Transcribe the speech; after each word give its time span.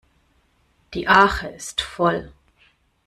Die 0.95 1.07
Arche 1.07 1.49
ist 1.49 1.81
voll. 1.81 2.31